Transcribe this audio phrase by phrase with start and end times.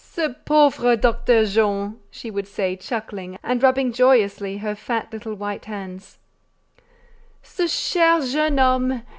[0.03, 5.65] "Ce pauvre Docteur Jean!" she would say, chuckling and rubbing joyously her fat little white
[5.65, 6.17] hands;
[7.43, 9.03] "ce cher jeune homme!